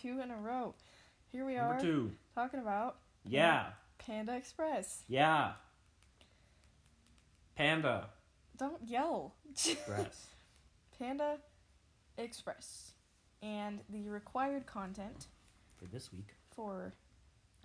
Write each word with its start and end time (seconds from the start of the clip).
two 0.00 0.20
in 0.20 0.30
a 0.30 0.36
row. 0.36 0.74
Here 1.32 1.44
we 1.44 1.54
Number 1.56 1.74
are 1.74 1.80
two. 1.80 2.12
talking 2.34 2.60
about 2.60 2.96
Yeah. 3.24 3.66
Panda 3.98 4.36
Express. 4.36 5.02
Yeah. 5.08 5.52
Panda. 7.56 8.08
Don't 8.56 8.82
yell. 8.86 9.34
Express. 9.50 10.26
Panda 10.98 11.38
Express. 12.16 12.92
And 13.42 13.80
the 13.88 14.08
required 14.08 14.66
content 14.66 15.26
For 15.76 15.86
this 15.86 16.12
week. 16.12 16.34
for 16.50 16.94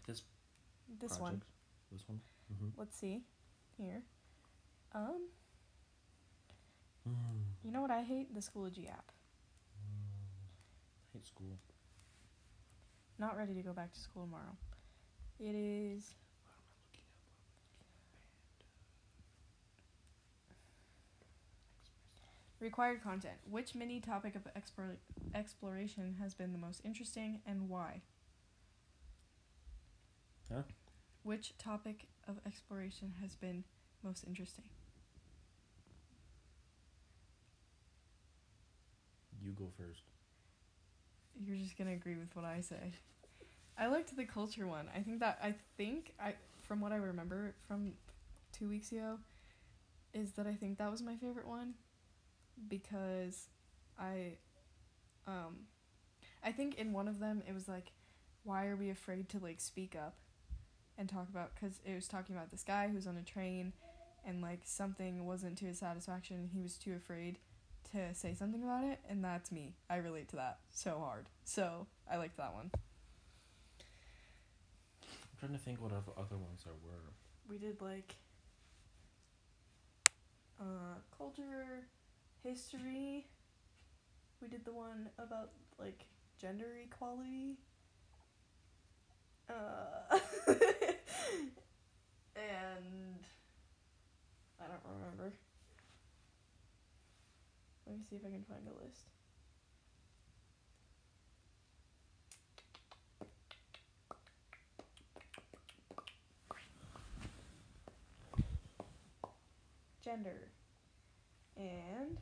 This 0.07 0.23
this 0.99 1.19
one. 1.19 1.41
This 1.91 2.03
one. 2.07 2.19
Mm-hmm. 2.53 2.67
Let's 2.79 2.95
see. 2.97 3.23
Here. 3.77 4.01
Um, 4.93 5.29
Mm. 7.07 7.13
you 7.65 7.71
know 7.71 7.81
what 7.81 7.91
I 7.91 8.01
hate? 8.01 8.33
The 8.33 8.39
Schoology 8.39 8.89
app. 8.89 9.11
I 9.81 11.17
hate 11.17 11.27
school. 11.27 11.57
Not 13.19 13.37
ready 13.37 13.53
to 13.53 13.61
go 13.61 13.73
back 13.73 13.93
to 13.93 13.99
school 13.99 14.23
tomorrow. 14.23 14.57
It 15.39 15.55
is 15.55 16.15
required 22.59 23.03
content. 23.03 23.35
Which 23.49 23.75
mini 23.75 23.99
topic 23.99 24.35
of 24.35 24.47
explore- 24.55 24.97
exploration 25.35 26.15
has 26.19 26.33
been 26.33 26.53
the 26.53 26.57
most 26.57 26.81
interesting 26.83 27.41
and 27.45 27.69
why? 27.69 28.01
Huh? 30.51 30.63
Which 31.23 31.57
topic 31.57 32.07
of 32.27 32.39
exploration 32.45 33.15
has 33.21 33.35
been 33.35 33.63
most 34.01 34.23
interesting? 34.25 34.69
You 39.41 39.51
go 39.51 39.71
first. 39.77 40.03
You're 41.39 41.57
just 41.57 41.77
gonna 41.77 41.91
agree 41.93 42.15
with 42.15 42.35
what 42.35 42.45
I 42.45 42.61
say. 42.61 42.93
I 43.77 43.87
liked 43.87 44.15
the 44.15 44.25
culture 44.25 44.67
one. 44.67 44.89
I 44.95 45.01
think 45.01 45.19
that 45.21 45.39
I 45.43 45.55
think 45.77 46.13
I 46.21 46.35
from 46.61 46.81
what 46.81 46.91
I 46.91 46.97
remember 46.97 47.55
from 47.67 47.93
two 48.51 48.69
weeks 48.69 48.91
ago 48.91 49.19
is 50.13 50.33
that 50.33 50.47
I 50.47 50.53
think 50.55 50.77
that 50.79 50.91
was 50.91 51.01
my 51.01 51.15
favorite 51.17 51.47
one 51.47 51.75
because 52.69 53.47
I 53.99 54.37
um 55.27 55.67
I 56.43 56.51
think 56.51 56.75
in 56.75 56.93
one 56.93 57.07
of 57.07 57.19
them 57.19 57.43
it 57.47 57.53
was 57.53 57.67
like 57.67 57.93
why 58.43 58.67
are 58.67 58.75
we 58.75 58.89
afraid 58.89 59.29
to 59.29 59.39
like 59.39 59.61
speak 59.61 59.95
up 59.95 60.15
and 60.97 61.09
talk 61.09 61.29
about 61.29 61.55
cuz 61.55 61.81
it 61.85 61.95
was 61.95 62.07
talking 62.07 62.35
about 62.35 62.51
this 62.51 62.63
guy 62.63 62.89
who's 62.89 63.07
on 63.07 63.17
a 63.17 63.23
train 63.23 63.73
and 64.25 64.41
like 64.41 64.61
something 64.65 65.25
wasn't 65.25 65.57
to 65.59 65.65
his 65.65 65.79
satisfaction 65.79 66.37
and 66.37 66.51
he 66.51 66.61
was 66.61 66.77
too 66.77 66.93
afraid 66.95 67.39
to 67.93 68.13
say 68.13 68.33
something 68.33 68.63
about 68.63 68.83
it 68.83 68.99
and 69.09 69.23
that's 69.23 69.51
me. 69.51 69.73
I 69.89 69.97
relate 69.97 70.29
to 70.29 70.35
that 70.37 70.57
so 70.71 70.99
hard. 70.99 71.25
So, 71.43 71.87
I 72.11 72.17
liked 72.17 72.37
that 72.37 72.53
one. 72.53 72.71
I'm 72.73 72.79
trying 75.39 75.53
to 75.53 75.57
think 75.59 75.81
what 75.81 75.91
other 75.91 76.11
other 76.17 76.37
ones 76.37 76.63
there 76.63 76.73
were. 76.83 77.11
We 77.49 77.57
did 77.57 77.81
like 77.81 78.15
uh 80.59 80.95
culture, 81.17 81.87
history. 82.43 83.27
We 84.41 84.47
did 84.47 84.65
the 84.65 84.73
one 84.73 85.09
about 85.17 85.49
like 85.79 86.05
gender 86.39 86.67
equality. 86.83 87.57
Uh 89.49 90.17
and 92.35 93.19
I 94.59 94.63
don't 94.67 94.83
remember. 94.99 95.33
Let 97.85 97.95
me 97.97 98.03
see 98.09 98.15
if 98.15 98.25
I 98.25 98.29
can 98.29 98.43
find 98.43 98.67
a 98.67 98.83
list. 98.83 99.05
Gender. 110.03 110.49
And 111.57 112.17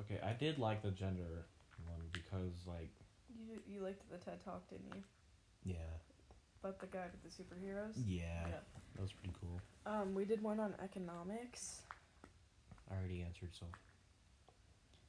Okay, 0.00 0.20
I 0.22 0.32
did 0.32 0.58
like 0.58 0.82
the 0.82 0.90
gender 0.90 1.46
one 1.86 2.00
because 2.12 2.66
like 2.66 2.90
you 3.28 3.60
you 3.66 3.80
liked 3.82 4.08
the 4.10 4.18
TED 4.18 4.42
Talk, 4.44 4.68
didn't 4.68 4.94
you? 4.94 5.02
yeah. 5.64 5.74
About 6.62 6.78
the 6.78 6.86
guy 6.86 7.06
with 7.10 7.22
the 7.24 7.42
superheroes. 7.42 7.94
Yeah. 7.96 8.22
Yeah. 8.46 8.54
That 8.94 9.02
was 9.02 9.12
pretty 9.12 9.34
cool. 9.40 9.60
Um, 9.84 10.14
we 10.14 10.24
did 10.24 10.40
one 10.42 10.60
on 10.60 10.74
economics. 10.82 11.80
I 12.90 12.94
already 12.96 13.22
answered 13.22 13.50
so. 13.52 13.66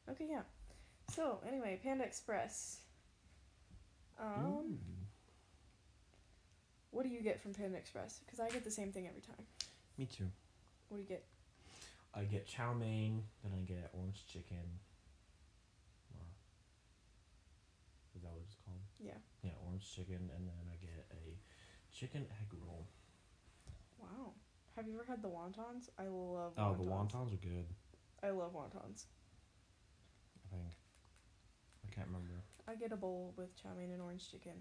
Okay, 0.10 0.26
yeah. 0.30 0.42
So 1.14 1.40
anyway, 1.48 1.80
Panda 1.84 2.04
Express. 2.06 2.80
Um, 4.20 4.46
Ooh. 4.46 4.78
what 6.92 7.04
do 7.04 7.10
you 7.10 7.22
get 7.22 7.40
from 7.42 7.54
Panda 7.54 7.78
Express? 7.78 8.20
Because 8.26 8.40
I 8.40 8.50
get 8.50 8.64
the 8.64 8.72
same 8.72 8.92
thing 8.92 9.08
every 9.08 9.22
time. 9.22 9.46
Me 9.98 10.06
too. 10.06 10.30
What 10.90 10.98
do 10.98 11.04
you 11.04 11.10
get? 11.10 11.24
I 12.16 12.24
get 12.24 12.48
chow 12.48 12.74
mein, 12.74 13.24
then 13.44 13.54
I 13.56 13.62
get 13.62 13.92
orange 13.94 14.26
chicken. 14.32 14.80
Is 18.16 18.22
that 18.22 18.32
what 18.32 18.46
it's 18.46 18.56
called? 18.64 18.80
Yeah. 19.02 19.18
Yeah, 19.42 19.58
orange 19.66 19.84
chicken, 19.84 20.30
and 20.32 20.48
then 20.48 20.64
I 20.70 20.73
chicken 21.94 22.26
egg 22.42 22.48
roll. 22.66 22.86
Wow. 24.00 24.32
Have 24.76 24.88
you 24.88 24.96
ever 24.96 25.06
had 25.08 25.22
the 25.22 25.30
wontons? 25.30 25.90
I 26.00 26.08
love. 26.08 26.54
Oh, 26.58 26.74
the 26.74 26.84
wontons 26.90 27.34
are 27.34 27.38
good. 27.38 27.66
I 28.24 28.30
love 28.32 28.54
wontons. 28.54 29.06
I 30.52 30.56
think. 30.56 30.74
I 31.86 31.96
can't 31.96 32.08
remember. 32.08 32.42
I 32.68 32.76
get 32.76 32.92
a 32.92 32.98
bowl 32.98 33.34
with 33.38 33.56
chow 33.62 33.70
mein 33.78 33.92
and 33.92 34.02
orange 34.02 34.32
chicken. 34.32 34.54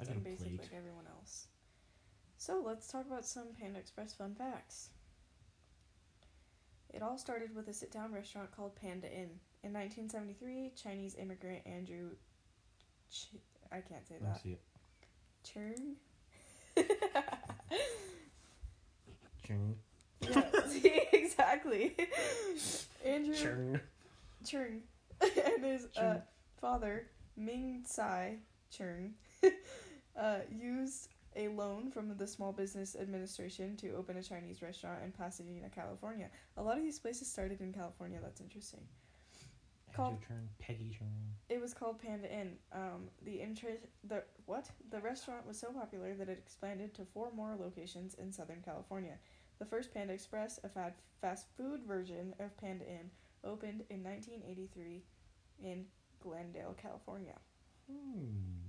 I 0.00 0.04
get 0.04 0.14
I'm 0.14 0.18
a 0.18 0.24
basic 0.24 0.46
plate. 0.46 0.60
like 0.60 0.74
everyone 0.76 1.06
else. 1.18 1.46
So 2.36 2.62
let's 2.64 2.88
talk 2.88 3.06
about 3.06 3.24
some 3.24 3.48
Panda 3.58 3.78
Express 3.78 4.12
fun 4.14 4.34
facts. 4.34 4.90
It 6.92 7.02
all 7.02 7.16
started 7.16 7.54
with 7.54 7.68
a 7.68 7.72
sit 7.72 7.90
down 7.90 8.12
restaurant 8.12 8.50
called 8.54 8.76
Panda 8.76 9.06
Inn. 9.06 9.30
In 9.64 9.72
1973, 9.72 10.72
Chinese 10.76 11.16
immigrant 11.18 11.66
Andrew. 11.66 12.10
Ch- 13.10 13.36
I 13.70 13.80
can't 13.80 14.06
say 14.06 14.16
that. 14.20 14.36
I 14.36 14.38
see 14.42 14.50
it. 14.52 14.60
Churn? 19.46 19.76
Yeah, 20.20 20.44
see, 20.68 21.02
exactly. 21.12 21.96
Andrew 23.04 23.34
Ching. 23.34 23.80
Churn 24.44 24.82
and 25.20 25.64
his 25.64 25.88
uh, 25.96 26.20
father, 26.60 27.06
Ming 27.36 27.82
Tsai 27.86 28.38
Churn, 28.70 29.14
uh, 30.18 30.38
used 30.50 31.08
a 31.36 31.48
loan 31.48 31.90
from 31.90 32.14
the 32.16 32.26
Small 32.26 32.52
Business 32.52 32.96
Administration 33.00 33.76
to 33.78 33.94
open 33.94 34.16
a 34.18 34.22
Chinese 34.22 34.62
restaurant 34.62 34.98
in 35.04 35.12
Pasadena, 35.12 35.68
California. 35.70 36.28
A 36.56 36.62
lot 36.62 36.76
of 36.76 36.82
these 36.82 36.98
places 36.98 37.30
started 37.30 37.60
in 37.60 37.72
California. 37.72 38.18
That's 38.22 38.40
interesting. 38.40 38.80
Called- 39.96 40.22
Churn. 40.26 40.48
Peggy 40.58 40.90
Churn. 40.96 41.08
It 41.48 41.60
was 41.60 41.74
called 41.74 42.00
Panda 42.00 42.32
Inn. 42.32 42.56
Um, 42.72 43.08
the 43.24 43.40
interest, 43.40 43.84
the 44.04 44.22
what? 44.46 44.70
The 44.90 45.00
restaurant 45.00 45.46
was 45.46 45.58
so 45.58 45.70
popular 45.72 46.14
that 46.14 46.28
it 46.28 46.38
expanded 46.38 46.94
to 46.94 47.04
four 47.04 47.30
more 47.34 47.54
locations 47.58 48.14
in 48.14 48.32
Southern 48.32 48.62
California. 48.62 49.18
The 49.58 49.66
first 49.66 49.92
Panda 49.92 50.14
Express, 50.14 50.58
a 50.64 50.68
fad 50.68 50.94
fast 51.20 51.46
food 51.56 51.82
version 51.86 52.34
of 52.40 52.56
Panda 52.56 52.84
Inn, 52.88 53.10
opened 53.44 53.84
in 53.90 54.02
1983 54.02 55.02
in 55.62 55.84
Glendale, 56.20 56.74
California. 56.80 57.38
Hmm. 57.90 58.62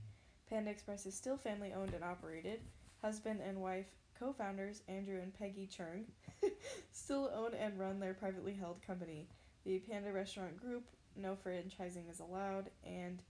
Panda 0.50 0.70
Express 0.72 1.06
is 1.06 1.16
still 1.16 1.38
family 1.38 1.74
owned 1.74 1.94
and 1.94 2.04
operated. 2.04 2.60
Husband 3.02 3.40
and 3.42 3.62
wife 3.62 3.88
co 4.20 4.34
founders 4.34 4.82
Andrew 4.88 5.20
and 5.22 5.34
Peggy 5.34 5.68
Chung 5.68 6.06
still 6.92 7.32
own 7.36 7.54
and 7.54 7.80
run 7.80 8.00
their 8.00 8.14
privately 8.14 8.54
held 8.54 8.82
company. 8.86 9.28
The 9.66 9.80
Panda 9.80 10.12
Restaurant 10.12 10.60
Group, 10.60 10.84
no 11.16 11.38
franchising 11.46 12.10
is 12.10 12.20
allowed, 12.20 12.70
and 12.86 13.22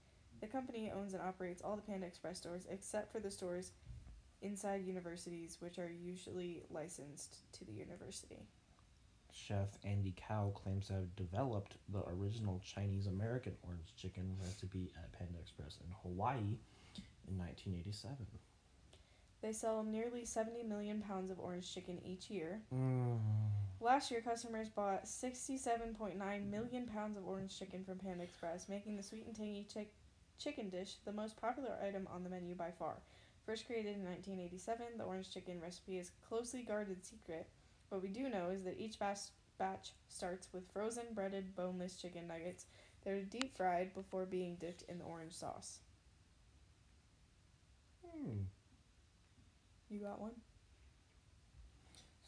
the 0.42 0.48
company 0.48 0.92
owns 0.92 1.14
and 1.14 1.22
operates 1.22 1.62
all 1.62 1.76
the 1.76 1.82
Panda 1.82 2.08
Express 2.08 2.38
stores 2.38 2.68
except 2.70 3.12
for 3.12 3.20
the 3.20 3.32
stores 3.32 3.72
inside 4.42 4.86
universities, 4.86 5.58
which 5.60 5.80
are 5.80 5.90
usually 5.90 6.64
licensed 6.70 7.38
to 7.54 7.66
the 7.66 7.72
university. 7.72 8.46
Chef 9.32 9.70
Andy 9.84 10.14
Kao 10.28 10.52
claims 10.54 10.88
to 10.88 10.94
have 10.94 11.16
developed 11.16 11.78
the 11.90 12.04
original 12.08 12.62
Chinese 12.64 13.08
American 13.08 13.54
orange 13.64 13.96
chicken 13.96 14.36
recipe 14.40 14.92
at 14.96 15.12
Panda 15.18 15.40
Express 15.40 15.78
in 15.84 15.92
Hawaii 16.04 16.58
in 17.28 17.38
1987. 17.38 18.28
They 19.42 19.52
sell 19.52 19.84
nearly 19.84 20.24
70 20.24 20.64
million 20.64 21.02
pounds 21.02 21.32
of 21.32 21.40
orange 21.40 21.74
chicken 21.74 22.00
each 22.06 22.30
year. 22.30 22.62
Mm. 22.74 23.20
Last 23.84 24.12
year, 24.12 24.22
customers 24.22 24.70
bought 24.70 25.04
67.9 25.04 26.50
million 26.50 26.86
pounds 26.86 27.18
of 27.18 27.28
orange 27.28 27.60
chicken 27.60 27.84
from 27.84 27.98
Panda 27.98 28.24
Express, 28.24 28.70
making 28.70 28.96
the 28.96 29.04
sweet 29.04 29.26
and 29.28 29.36
tangy 29.36 29.68
chick- 29.72 29.94
chicken 30.40 30.70
dish 30.70 30.96
the 31.04 31.12
most 31.12 31.36
popular 31.36 31.76
item 31.86 32.08
on 32.10 32.24
the 32.24 32.30
menu 32.30 32.56
by 32.56 32.72
far. 32.72 32.96
First 33.46 33.66
created 33.66 33.98
in 33.98 34.06
1987, 34.06 34.98
the 34.98 35.04
orange 35.04 35.34
chicken 35.34 35.60
recipe 35.60 35.98
is 35.98 36.12
a 36.12 36.28
closely 36.30 36.64
guarded 36.64 37.04
secret. 37.04 37.50
What 37.90 38.02
we 38.02 38.08
do 38.08 38.30
know 38.30 38.52
is 38.52 38.64
that 38.64 38.80
each 38.80 39.00
batch, 39.00 39.20
batch 39.58 39.92
starts 40.08 40.48
with 40.54 40.72
frozen 40.72 41.08
breaded 41.14 41.54
boneless 41.54 41.98
chicken 41.98 42.26
nuggets 42.26 42.68
that 43.04 43.12
are 43.12 43.22
deep 43.22 43.54
fried 43.54 43.94
before 43.94 44.26
being 44.26 44.56
dipped 44.56 44.84
in 44.84 44.98
the 44.98 45.04
orange 45.04 45.34
sauce. 45.34 45.80
Hmm. 48.02 48.44
You 49.90 50.00
got 50.00 50.22
one? 50.22 50.36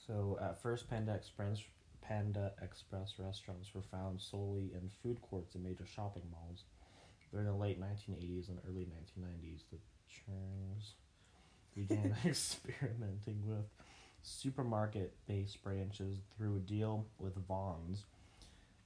So 0.05 0.37
at 0.41 0.61
first, 0.61 0.89
Panda 0.89 1.13
Express 1.13 1.63
Panda 2.01 2.51
Express 2.61 3.15
restaurants 3.17 3.73
were 3.73 3.81
found 3.81 4.21
solely 4.21 4.71
in 4.73 4.89
food 5.01 5.21
courts 5.21 5.55
in 5.55 5.63
major 5.63 5.85
shopping 5.85 6.23
malls. 6.31 6.65
During 7.31 7.47
the 7.47 7.53
late 7.53 7.81
1980s 7.81 8.49
and 8.49 8.59
early 8.69 8.85
1990s, 8.85 9.63
the 9.71 9.77
Churns 10.07 10.93
began 11.73 12.15
experimenting 12.25 13.41
with 13.45 13.65
supermarket-based 14.21 15.61
branches 15.63 16.19
through 16.37 16.57
a 16.57 16.59
deal 16.59 17.05
with 17.19 17.35
Vons, 17.47 18.05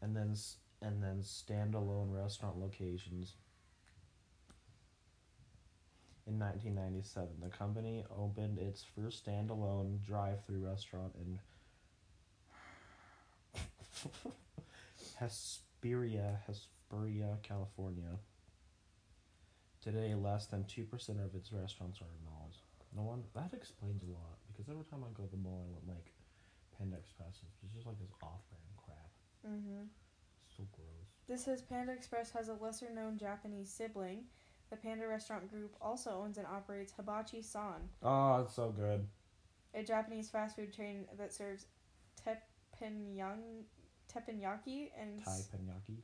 and 0.01 0.15
then 0.15 0.35
and 0.81 1.03
then 1.03 1.21
standalone 1.21 2.13
restaurant 2.13 2.57
locations. 2.57 3.33
In 6.29 6.37
1997, 6.37 7.41
the 7.41 7.49
company 7.49 8.05
opened 8.15 8.59
its 8.59 8.85
first 8.95 9.25
standalone 9.25 9.97
drive-through 10.05 10.63
restaurant 10.63 11.11
in 11.17 11.39
Hesperia, 15.19 16.39
Hesperia, 16.45 17.39
California. 17.41 18.19
Today, 19.81 20.13
less 20.13 20.45
than 20.45 20.65
2% 20.65 20.85
of 21.25 21.33
its 21.33 21.51
restaurants 21.51 21.99
are 21.99 22.13
in 22.13 22.23
malls. 22.29 22.61
No 22.95 23.01
one, 23.01 23.23
that 23.33 23.51
explains 23.51 24.03
a 24.03 24.11
lot 24.11 24.37
because 24.47 24.69
every 24.69 24.85
time 24.85 25.03
I 25.03 25.11
go 25.17 25.23
to 25.23 25.31
the 25.31 25.37
mall, 25.37 25.65
I 25.65 25.71
want 25.73 25.87
like 25.87 26.13
Panda 26.77 26.97
Express. 26.97 27.41
It's 27.63 27.73
just 27.73 27.87
like 27.87 27.97
this 27.97 28.13
off 28.21 28.45
brand 28.51 28.77
crap. 28.77 29.09
Mm-hmm. 29.49 29.89
It's 30.45 30.57
so 30.57 30.67
gross. 30.73 31.09
This 31.27 31.43
says 31.43 31.63
Panda 31.63 31.91
Express 31.91 32.29
has 32.31 32.49
a 32.49 32.53
lesser 32.53 32.91
known 32.93 33.17
Japanese 33.17 33.71
sibling. 33.71 34.25
The 34.69 34.77
Panda 34.77 35.07
Restaurant 35.07 35.49
Group 35.49 35.75
also 35.81 36.11
owns 36.23 36.37
and 36.37 36.45
operates 36.45 36.93
Hibachi 36.95 37.41
San, 37.41 37.89
Oh, 38.03 38.41
it's 38.41 38.53
so 38.53 38.69
good. 38.69 39.07
a 39.73 39.83
Japanese 39.83 40.29
fast 40.29 40.55
food 40.55 40.71
chain 40.73 41.05
that 41.17 41.33
serves 41.33 41.65
teppanyaki, 42.25 43.63
teppanyaki 44.13 44.89
and 44.99 45.23
Taipanyaki. 45.23 45.97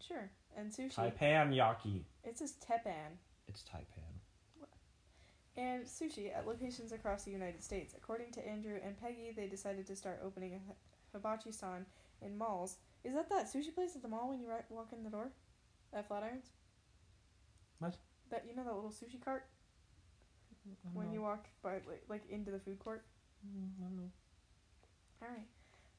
sure 0.00 0.30
and 0.56 0.70
sushi. 0.72 0.94
Taipanyaki. 0.94 2.02
It 2.24 2.38
says 2.38 2.54
teppan 2.66 3.16
It's 3.46 3.62
Taipan. 3.62 4.66
and 5.56 5.84
sushi 5.84 6.34
at 6.34 6.46
locations 6.46 6.92
across 6.92 7.24
the 7.24 7.30
United 7.30 7.62
States. 7.62 7.94
According 7.96 8.32
to 8.32 8.46
Andrew 8.46 8.78
and 8.84 8.98
Peggy, 9.00 9.32
they 9.36 9.46
decided 9.48 9.86
to 9.86 9.96
start 9.96 10.20
opening 10.24 10.54
a 10.54 11.16
hibachi 11.16 11.52
san 11.52 11.84
in 12.22 12.36
malls. 12.38 12.76
Is 13.04 13.14
that 13.14 13.28
that 13.30 13.46
sushi 13.52 13.74
place 13.74 13.96
at 13.96 14.02
the 14.02 14.08
mall 14.08 14.28
when 14.30 14.40
you 14.40 14.48
walk 14.70 14.92
in 14.92 15.04
the 15.04 15.10
door? 15.10 15.28
At 15.92 16.08
Flatirons? 16.08 16.50
What? 17.78 17.96
That 18.30 18.44
you 18.48 18.54
know 18.54 18.64
that 18.64 18.74
little 18.74 18.90
sushi 18.90 19.22
cart 19.22 19.46
when 20.92 21.12
you 21.12 21.22
walk 21.22 21.46
by 21.62 21.74
like, 21.74 22.04
like 22.08 22.22
into 22.30 22.50
the 22.50 22.58
food 22.58 22.78
court. 22.78 23.04
I 23.44 23.82
don't 23.82 23.96
know. 23.96 24.10
All 25.22 25.28
right. 25.28 25.46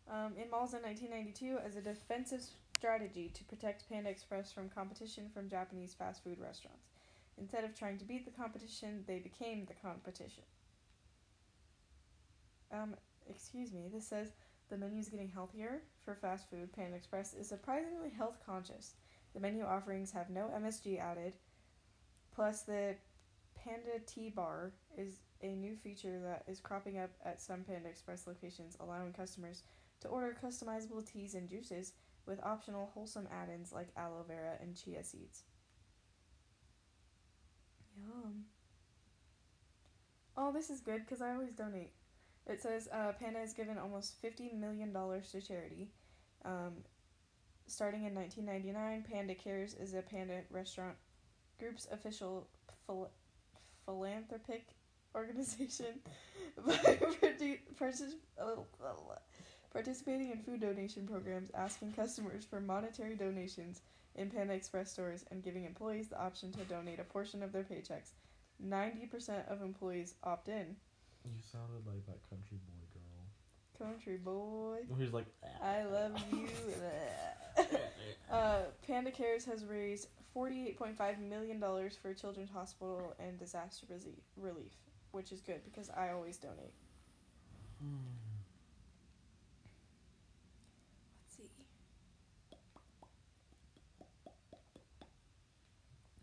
Um, 0.10 0.34
in 0.42 0.50
malls 0.50 0.74
in 0.74 0.82
1992 0.82 1.60
as 1.66 1.76
a 1.76 1.82
defensive 1.82 2.44
strategy 2.78 3.32
to 3.34 3.44
protect 3.46 3.88
Panda 3.90 4.10
Express 4.10 4.52
from 4.52 4.70
competition 4.70 5.30
from 5.34 5.50
Japanese 5.50 5.94
fast 5.94 6.24
food 6.24 6.40
restaurants. 6.40 6.88
Instead 7.38 7.64
of 7.64 7.78
trying 7.78 7.98
to 7.98 8.06
beat 8.06 8.26
the 8.26 8.32
competition, 8.32 9.04
they 9.08 9.20
became 9.20 9.66
the 9.66 9.74
competition. 9.74 10.44
Um, 12.72 12.96
excuse 13.30 13.72
me. 13.72 13.90
This 13.92 14.08
says 14.08 14.32
the 14.70 14.78
menu 14.78 15.00
is 15.00 15.10
getting 15.10 15.30
healthier 15.30 15.82
for 16.04 16.16
fast 16.16 16.50
food. 16.50 16.74
Panda 16.74 16.96
Express 16.96 17.34
is 17.34 17.48
surprisingly 17.48 18.10
health 18.10 18.38
conscious. 18.46 18.94
The 19.34 19.40
menu 19.40 19.64
offerings 19.64 20.12
have 20.12 20.30
no 20.30 20.50
MSG 20.56 21.00
added. 21.00 21.34
Plus, 22.40 22.62
the 22.62 22.96
Panda 23.54 24.00
Tea 24.06 24.30
Bar 24.30 24.72
is 24.98 25.16
a 25.42 25.48
new 25.48 25.76
feature 25.76 26.22
that 26.24 26.46
is 26.48 26.62
cropping 26.62 26.98
up 26.98 27.10
at 27.26 27.42
some 27.42 27.66
Panda 27.66 27.90
Express 27.90 28.28
locations, 28.28 28.78
allowing 28.80 29.12
customers 29.12 29.64
to 30.00 30.08
order 30.08 30.34
customizable 30.42 31.06
teas 31.06 31.36
and 31.36 31.50
juices 31.50 31.92
with 32.26 32.42
optional 32.42 32.92
wholesome 32.94 33.28
add 33.30 33.50
ins 33.54 33.74
like 33.74 33.90
aloe 33.98 34.24
vera 34.26 34.54
and 34.62 34.78
chia 34.78 35.04
seeds. 35.04 35.44
Yum. 37.98 38.46
Oh, 40.38 40.54
this 40.54 40.70
is 40.70 40.80
good 40.80 41.02
because 41.02 41.22
I 41.22 41.34
always 41.34 41.52
donate. 41.52 41.92
It 42.48 42.62
says 42.62 42.88
uh, 42.94 43.12
Panda 43.20 43.40
has 43.40 43.52
given 43.52 43.78
almost 43.78 44.16
$50 44.24 44.58
million 44.58 44.94
to 44.94 45.42
charity. 45.46 45.90
Um, 46.46 46.86
starting 47.68 48.06
in 48.06 48.16
1999, 48.16 49.04
Panda 49.12 49.36
Cares 49.36 49.74
is 49.74 49.94
a 49.94 50.02
Panda 50.02 50.44
restaurant 50.50 50.96
group's 51.60 51.88
official 51.92 52.48
phil- 52.86 53.10
philanthropic 53.86 54.68
organization 55.16 56.00
by 56.66 56.76
parti- 57.22 57.62
partic- 57.80 58.16
uh, 58.42 58.56
participating 59.74 60.32
in 60.32 60.38
food 60.40 60.62
donation 60.62 61.08
programs, 61.08 61.52
asking 61.54 61.92
customers 61.94 62.46
for 62.46 62.60
monetary 62.60 63.16
donations 63.16 63.82
in 64.16 64.30
Panda 64.30 64.54
Express 64.54 64.92
stores, 64.92 65.24
and 65.32 65.44
giving 65.44 65.66
employees 65.66 66.08
the 66.10 66.20
option 66.20 66.52
to 66.54 66.60
donate 66.66 67.00
a 67.00 67.04
portion 67.04 67.44
of 67.44 67.52
their 67.52 67.64
paychecks. 67.64 68.12
90% 68.66 69.48
of 69.52 69.62
employees 69.62 70.16
opt 70.24 70.50
in. 70.50 70.76
You 71.24 71.42
sounded 71.52 71.86
like 71.86 72.06
that 72.08 72.20
country 72.30 72.58
boy 72.66 72.86
girl. 72.94 73.88
Country 73.90 74.18
boy, 74.18 74.80
Who's 74.98 75.14
like, 75.14 75.28
ah, 75.44 75.48
I 75.66 75.82
ah, 75.88 75.94
love 75.94 76.12
ah. 76.16 76.36
you. 76.36 76.48
Uh, 78.32 78.62
Panda 78.86 79.12
Cares 79.12 79.46
has 79.46 79.66
raised 79.66 80.08
$48.5 80.36 81.20
million 81.20 81.60
for 82.02 82.14
Children's 82.14 82.52
Hospital 82.52 83.16
and 83.20 83.38
disaster 83.40 83.86
resi- 83.92 84.20
relief, 84.38 84.74
which 85.12 85.32
is 85.32 85.42
good 85.42 85.62
because 85.66 85.90
I 85.90 86.10
always 86.12 86.38
donate. 86.38 86.74
Let's 91.24 91.38
see. 91.38 91.50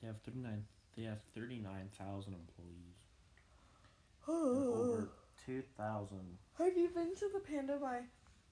They 0.01 0.07
have 0.07 0.21
thirty 0.23 0.39
nine. 0.39 0.65
They 0.97 1.05
have 1.05 1.19
thirty 1.35 1.59
nine 1.59 1.89
thousand 1.99 2.35
employees. 2.35 3.07
And 4.29 4.75
over 4.75 5.09
two 5.45 5.63
thousand. 5.79 6.39
Have 6.59 6.77
you 6.77 6.89
been 6.89 7.15
to 7.17 7.29
the 7.33 7.41
Panda 7.41 7.79
by 7.81 8.01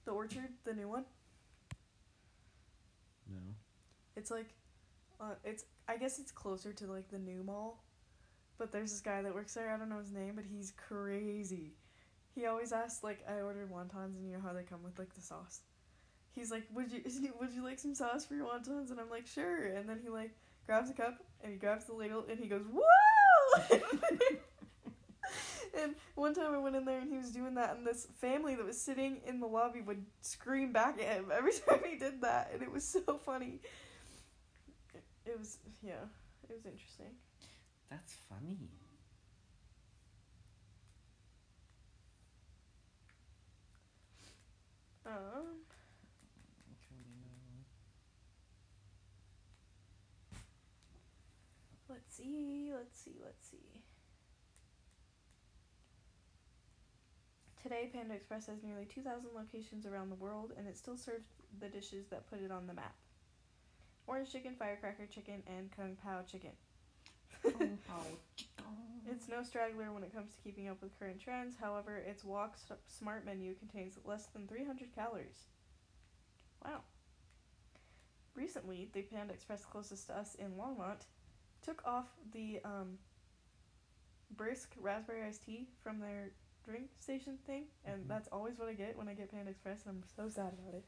the 0.05 0.11
Orchard, 0.11 0.49
the 0.63 0.73
new 0.73 0.87
one? 0.89 1.05
No. 3.31 3.39
It's 4.15 4.31
like, 4.31 4.53
uh, 5.19 5.35
it's 5.43 5.65
I 5.87 5.97
guess 5.97 6.19
it's 6.19 6.31
closer 6.31 6.73
to 6.73 6.87
like 6.87 7.09
the 7.09 7.19
new 7.19 7.43
mall, 7.43 7.83
but 8.57 8.71
there's 8.71 8.91
this 8.91 9.01
guy 9.01 9.21
that 9.21 9.33
works 9.33 9.53
there. 9.53 9.73
I 9.73 9.77
don't 9.77 9.89
know 9.89 9.99
his 9.99 10.11
name, 10.11 10.33
but 10.35 10.45
he's 10.45 10.73
crazy. 10.77 11.73
He 12.33 12.45
always 12.45 12.73
asks 12.73 13.03
like, 13.03 13.23
I 13.29 13.41
ordered 13.41 13.71
wontons, 13.71 14.17
and 14.17 14.25
you 14.27 14.33
know 14.33 14.41
how 14.43 14.53
they 14.53 14.63
come 14.63 14.83
with 14.83 14.99
like 14.99 15.13
the 15.13 15.21
sauce. 15.21 15.61
He's 16.33 16.51
like, 16.51 16.63
would 16.73 16.91
you 16.91 17.01
would 17.39 17.53
you 17.53 17.63
like 17.63 17.79
some 17.79 17.95
sauce 17.95 18.25
for 18.25 18.35
your 18.35 18.47
wontons? 18.47 18.91
And 18.91 18.99
I'm 18.99 19.09
like, 19.09 19.27
sure. 19.27 19.67
And 19.67 19.87
then 19.87 19.99
he 20.03 20.09
like 20.09 20.31
grabs 20.65 20.89
a 20.89 20.93
cup 20.93 21.23
and 21.43 21.51
he 21.51 21.57
grabs 21.57 21.85
the 21.85 21.93
ladle 21.93 22.25
and 22.29 22.39
he 22.39 22.47
goes, 22.47 22.63
whoa. 22.71 23.79
and 25.79 25.95
one 26.15 26.33
time 26.33 26.53
I 26.53 26.57
went 26.57 26.75
in 26.75 26.85
there 26.85 26.99
and 26.99 27.09
he 27.11 27.17
was 27.17 27.31
doing 27.31 27.55
that, 27.55 27.75
and 27.77 27.85
this 27.85 28.07
family 28.19 28.55
that 28.55 28.65
was 28.65 28.79
sitting 28.79 29.21
in 29.25 29.39
the 29.39 29.47
lobby 29.47 29.81
would 29.81 30.05
scream 30.21 30.71
back 30.71 30.99
at 31.01 31.17
him 31.17 31.31
every 31.31 31.53
time 31.67 31.81
he 31.89 31.97
did 31.97 32.21
that, 32.21 32.51
and 32.53 32.61
it 32.61 32.71
was 32.71 32.83
so 32.83 33.19
funny. 33.23 33.59
It, 35.25 35.37
was 35.39 35.57
yeah, 35.81 36.05
it 36.43 36.53
was 36.53 36.65
interesting. 36.65 37.15
That's 37.89 38.13
funny. 38.29 38.57
Um, 45.05 45.61
let's 51.89 52.15
see, 52.15 52.71
let's 52.75 52.99
see, 52.99 53.11
let's 53.23 53.49
see. 53.49 53.57
Today, 57.61 57.89
Panda 57.91 58.13
Express 58.13 58.45
has 58.47 58.61
nearly 58.63 58.85
2,000 58.85 59.29
locations 59.35 59.87
around 59.87 60.09
the 60.09 60.15
world, 60.15 60.53
and 60.57 60.67
it 60.67 60.77
still 60.77 60.97
serves 60.97 61.25
the 61.59 61.67
dishes 61.67 62.05
that 62.09 62.29
put 62.29 62.41
it 62.41 62.51
on 62.51 62.67
the 62.67 62.73
map. 62.73 62.95
Orange 64.07 64.31
chicken, 64.31 64.55
firecracker 64.57 65.07
chicken, 65.07 65.41
and 65.47 65.71
kung 65.75 65.95
pao 66.03 66.21
chicken. 66.29 66.51
It's 69.07 69.27
no 69.29 69.43
straggler 69.43 69.91
when 69.91 70.03
it 70.03 70.13
comes 70.13 70.33
to 70.33 70.41
keeping 70.41 70.67
up 70.67 70.81
with 70.81 70.97
current 70.97 71.19
trends. 71.21 71.55
However, 71.59 71.97
its 71.97 72.23
Wok 72.23 72.57
Smart 72.87 73.25
menu 73.25 73.53
contains 73.55 73.97
less 74.03 74.25
than 74.27 74.47
300 74.47 74.93
calories. 74.95 75.45
Wow. 76.63 76.81
Recently, 78.35 78.89
the 78.93 79.03
Panda 79.03 79.33
Express 79.33 79.63
closest 79.63 80.07
to 80.07 80.17
us 80.17 80.35
in 80.35 80.51
Longmont 80.53 81.05
took 81.61 81.81
off 81.85 82.07
the 82.33 82.59
um, 82.65 82.97
brisk 84.35 84.73
raspberry 84.79 85.23
iced 85.27 85.43
tea 85.45 85.67
from 85.83 85.99
their 85.99 86.31
drink 86.63 86.89
station 86.99 87.37
thing, 87.45 87.65
and 87.85 88.03
Mhm. 88.03 88.07
that's 88.07 88.27
always 88.29 88.57
what 88.57 88.67
I 88.67 88.73
get 88.73 88.97
when 88.97 89.07
I 89.07 89.13
get 89.13 89.29
Panda 89.31 89.51
Express, 89.51 89.85
and 89.85 89.95
I'm 89.97 90.03
so 90.15 90.27
sad 90.29 90.53
about 90.53 90.73
it. 90.73 90.85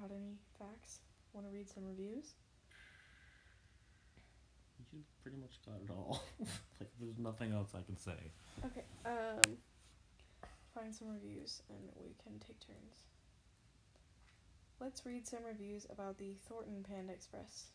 Got 0.00 0.10
any 0.12 0.38
facts? 0.58 1.00
Want 1.32 1.46
to 1.46 1.52
read 1.52 1.68
some 1.68 1.84
reviews? 1.84 2.34
You 4.92 5.00
pretty 5.22 5.38
much 5.38 5.60
got 5.66 5.80
it 5.82 5.90
all. 5.90 6.22
like, 6.80 6.90
there's 7.00 7.18
nothing 7.18 7.52
else 7.52 7.74
I 7.74 7.82
can 7.82 7.96
say. 7.96 8.16
Okay. 8.64 8.84
Um, 9.04 9.56
find 10.74 10.94
some 10.94 11.08
reviews 11.08 11.62
and 11.68 11.90
we 11.96 12.14
can 12.22 12.38
take 12.38 12.60
turns. 12.60 13.04
Let's 14.80 15.04
read 15.04 15.26
some 15.26 15.40
reviews 15.44 15.86
about 15.90 16.18
the 16.18 16.36
Thornton 16.48 16.84
Panda 16.88 17.12
Express. 17.12 17.66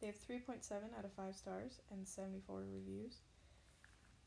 They 0.00 0.06
have 0.06 0.16
3.7 0.16 0.70
out 0.96 1.04
of 1.04 1.12
5 1.12 1.34
stars 1.34 1.80
and 1.90 2.06
74 2.06 2.64
reviews. 2.72 3.16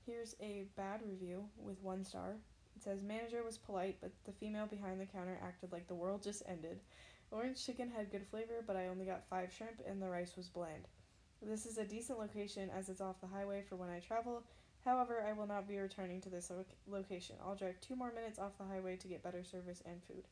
Here's 0.05 0.35
a 0.41 0.65
bad 0.75 1.01
review 1.07 1.45
with 1.57 1.81
1 1.81 2.03
star. 2.03 2.37
It 2.79 2.83
says 2.83 3.03
manager 3.03 3.43
was 3.43 3.57
polite, 3.57 3.97
but 3.99 4.11
the 4.23 4.31
female 4.31 4.65
behind 4.65 5.01
the 5.01 5.05
counter 5.05 5.37
acted 5.43 5.73
like 5.73 5.89
the 5.89 5.95
world 5.95 6.23
just 6.23 6.43
ended. 6.47 6.79
Orange 7.29 7.65
chicken 7.65 7.91
had 7.91 8.09
good 8.09 8.25
flavor, 8.25 8.63
but 8.65 8.77
I 8.77 8.87
only 8.87 9.03
got 9.03 9.27
5 9.29 9.51
shrimp 9.51 9.81
and 9.85 10.01
the 10.01 10.07
rice 10.07 10.37
was 10.37 10.47
bland. 10.47 10.87
This 11.41 11.65
is 11.65 11.77
a 11.77 11.83
decent 11.83 12.19
location 12.19 12.69
as 12.69 12.87
it's 12.87 13.01
off 13.01 13.19
the 13.19 13.27
highway 13.27 13.63
for 13.67 13.75
when 13.75 13.89
I 13.89 13.99
travel. 13.99 14.43
However, 14.85 15.21
I 15.27 15.33
will 15.33 15.45
not 15.45 15.67
be 15.67 15.77
returning 15.77 16.21
to 16.21 16.29
this 16.29 16.49
lo- 16.49 16.63
location. 16.87 17.35
I'll 17.45 17.53
drive 17.53 17.81
2 17.81 17.97
more 17.97 18.13
minutes 18.13 18.39
off 18.39 18.57
the 18.57 18.63
highway 18.63 18.95
to 18.95 19.07
get 19.09 19.23
better 19.23 19.43
service 19.43 19.83
and 19.85 20.01
food. 20.05 20.23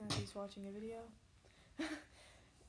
Matthew's 0.00 0.34
watching 0.34 0.66
a 0.66 0.70
video. 0.70 1.00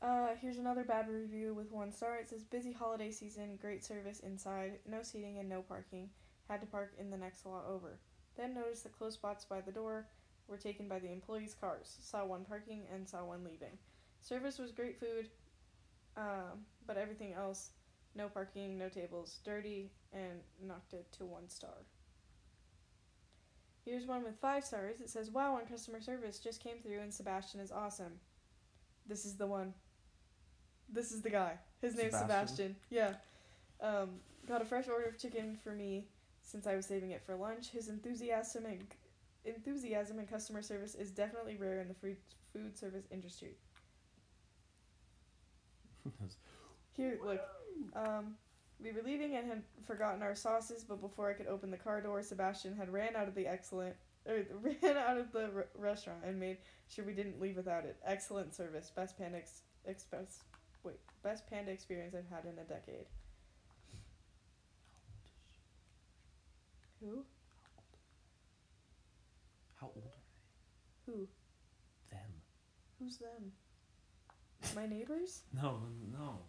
uh, 0.02 0.30
here's 0.42 0.58
another 0.58 0.84
bad 0.84 1.10
review 1.10 1.54
with 1.54 1.72
one 1.72 1.92
star. 1.92 2.18
It 2.18 2.30
says 2.30 2.44
busy 2.44 2.72
holiday 2.72 3.12
season, 3.12 3.58
great 3.62 3.84
service 3.84 4.20
inside, 4.22 4.80
no 4.90 5.04
seating 5.04 5.40
and 5.40 5.50
no 5.50 5.62
parking. 5.62 6.10
Had 6.48 6.62
to 6.62 6.68
park 6.68 6.94
in 6.98 7.10
the 7.10 7.18
next 7.18 7.46
lot 7.46 7.66
over. 7.68 8.00
Then 8.38 8.54
noticed 8.54 8.84
the 8.84 8.90
close 8.90 9.16
spots 9.16 9.46
by 9.46 9.62
the 9.62 9.72
door 9.72 10.08
were 10.48 10.58
taken 10.58 10.88
by 10.88 11.00
the 11.00 11.12
employees' 11.12 11.56
cars. 11.60 11.98
Saw 12.02 12.26
one 12.26 12.46
parking 12.46 12.84
and 12.94 13.08
saw 13.08 13.26
one 13.26 13.44
leaving. 13.44 13.78
Service 14.22 14.58
was 14.58 14.72
great 14.72 15.00
food, 15.00 15.30
um, 16.18 16.66
but 16.88 16.98
everything 16.98 17.34
else, 17.34 17.72
no 18.16 18.28
parking, 18.28 18.78
no 18.78 18.90
tables, 18.90 19.40
dirty, 19.44 19.92
and 20.14 20.40
knocked 20.62 20.94
it 20.94 21.12
to 21.18 21.26
one 21.26 21.50
star. 21.50 21.86
Here's 23.86 24.06
one 24.06 24.24
with 24.24 24.40
five 24.40 24.64
stars. 24.64 25.02
It 25.02 25.10
says, 25.10 25.32
Wow, 25.32 25.56
on 25.56 25.66
customer 25.66 26.02
service 26.02 26.40
just 26.40 26.64
came 26.64 26.78
through 26.82 27.00
and 27.00 27.14
Sebastian 27.14 27.60
is 27.60 27.72
awesome. 27.72 28.20
This 29.08 29.26
is 29.26 29.36
the 29.36 29.48
one. 29.48 29.74
This 30.92 31.12
is 31.12 31.22
the 31.22 31.30
guy. 31.30 31.54
His 31.82 31.96
name's 31.96 32.14
Sebastian? 32.18 32.48
Sebastian. 32.48 32.76
Yeah. 32.90 33.14
Um, 33.82 34.10
got 34.48 34.62
a 34.62 34.66
fresh 34.66 34.88
order 34.88 35.06
of 35.06 35.18
chicken 35.18 35.58
for 35.64 35.72
me 35.74 36.08
since 36.42 36.68
I 36.68 36.76
was 36.76 36.86
saving 36.86 37.12
it 37.12 37.22
for 37.26 37.36
lunch. 37.36 37.70
His 37.70 37.88
enthusiasm 37.90 38.66
and 38.66 38.86
enthusiasm 39.46 40.20
and 40.20 40.30
customer 40.30 40.62
service 40.62 40.96
is 40.96 41.12
definitely 41.12 41.56
rare 41.56 41.80
in 41.82 41.88
the 41.88 41.94
food 41.94 42.18
food 42.52 42.78
service 42.78 43.06
industry. 43.12 43.56
Here, 46.98 47.20
look. 47.24 47.42
Um, 47.96 48.36
we 48.82 48.92
were 48.92 49.02
leaving 49.04 49.36
and 49.36 49.48
had 49.48 49.62
forgotten 49.86 50.22
our 50.24 50.36
sauces, 50.36 50.84
but 50.84 51.02
before 51.02 51.30
I 51.30 51.34
could 51.34 51.48
open 51.48 51.70
the 51.70 51.78
car 51.78 52.02
door, 52.02 52.22
Sebastian 52.24 52.76
had 52.76 52.92
ran 52.92 53.16
out 53.16 53.28
of 53.28 53.36
the 53.36 53.46
excellent, 53.46 53.96
or 54.26 54.46
ran 54.62 54.98
out 54.98 55.18
of 55.18 55.32
the 55.32 55.50
r- 55.56 55.68
restaurant 55.78 56.20
and 56.26 56.40
made 56.40 56.58
sure 56.88 57.06
we 57.06 57.14
didn't 57.14 57.40
leave 57.42 57.58
without 57.58 57.86
it. 57.86 57.98
Excellent 58.06 58.56
service, 58.56 58.92
best 58.96 59.18
panda 59.18 59.38
ex- 59.38 59.62
express, 59.86 60.44
wait, 60.84 61.00
best 61.24 61.50
panda 61.50 61.72
experience 61.72 62.16
I've 62.16 62.30
had 62.30 62.46
in 62.46 62.58
a 62.60 62.64
decade. 62.64 63.06
Who? 67.02 67.24
How 69.80 69.88
old 69.88 69.98
are 69.98 70.02
they? 70.02 71.12
Who? 71.12 71.28
Them. 72.12 72.30
Who's 73.00 73.18
them? 73.18 73.52
My 74.76 74.86
neighbors? 74.86 75.44
No, 75.54 75.80
no. 76.12 76.40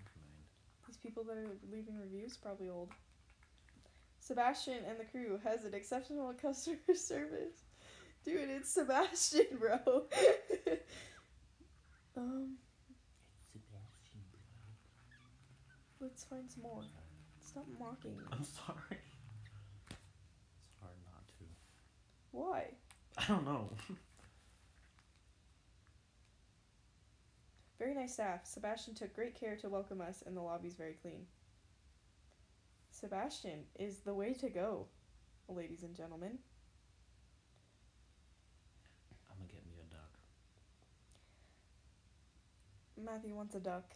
Never 0.00 0.22
mind. 0.24 0.46
These 0.86 0.96
people 0.96 1.24
that 1.24 1.36
are 1.36 1.56
leaving 1.70 1.98
reviews 1.98 2.36
probably 2.36 2.70
old. 2.70 2.90
Sebastian 4.20 4.78
and 4.88 4.98
the 4.98 5.04
crew 5.04 5.38
has 5.44 5.64
an 5.64 5.74
exceptional 5.74 6.32
customer 6.42 6.94
service. 6.94 7.64
Dude, 8.24 8.48
it's 8.50 8.70
Sebastian, 8.70 9.46
bro. 9.60 9.78
um, 12.16 12.56
Sebastian. 13.52 14.24
Let's 16.00 16.24
find 16.24 16.50
some 16.50 16.62
more. 16.62 16.82
Stop 17.40 17.66
mocking 17.78 18.16
me. 18.16 18.24
I'm 18.32 18.44
sorry. 18.44 18.98
It's 19.88 20.80
hard 20.80 20.96
not 21.06 21.26
to. 21.28 21.44
Why? 22.32 22.64
I 23.18 23.24
don't 23.28 23.44
know. 23.44 23.70
Very 27.78 27.94
nice 27.94 28.14
staff. 28.14 28.46
Sebastian 28.46 28.94
took 28.94 29.14
great 29.14 29.38
care 29.38 29.56
to 29.56 29.68
welcome 29.68 30.00
us, 30.00 30.22
and 30.26 30.36
the 30.36 30.40
lobby's 30.40 30.74
very 30.74 30.94
clean. 30.94 31.26
Sebastian 32.90 33.64
is 33.78 33.98
the 33.98 34.14
way 34.14 34.32
to 34.32 34.48
go, 34.48 34.86
ladies 35.48 35.82
and 35.82 35.94
gentlemen. 35.94 36.38
I'm 39.30 39.36
gonna 39.36 39.52
get 39.52 39.66
me 39.66 39.74
a 39.78 39.92
duck. 39.92 40.18
Matthew 42.96 43.34
wants 43.34 43.54
a 43.54 43.60
duck. 43.60 43.94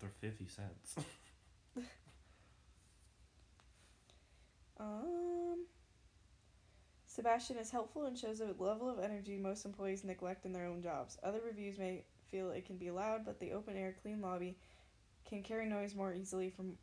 They're 0.00 0.10
50 0.20 0.46
cents. 0.48 0.96
Um, 4.80 5.66
Sebastian 7.06 7.58
is 7.58 7.70
helpful 7.70 8.06
and 8.06 8.16
shows 8.16 8.40
a 8.40 8.46
level 8.58 8.88
of 8.88 8.98
energy 8.98 9.36
most 9.36 9.66
employees 9.66 10.04
neglect 10.04 10.46
in 10.46 10.52
their 10.54 10.64
own 10.64 10.80
jobs. 10.80 11.18
Other 11.22 11.40
reviews 11.44 11.78
may 11.78 12.04
feel 12.30 12.50
it 12.50 12.64
can 12.64 12.78
be 12.78 12.90
loud, 12.90 13.26
but 13.26 13.38
the 13.38 13.52
open 13.52 13.76
air, 13.76 13.94
clean 14.00 14.22
lobby 14.22 14.56
can 15.28 15.42
carry 15.42 15.66
noise 15.66 15.94
more 15.94 16.14
easily 16.14 16.48
from 16.48 16.78